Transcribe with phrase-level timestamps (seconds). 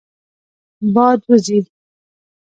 [0.93, 1.59] باد وزي.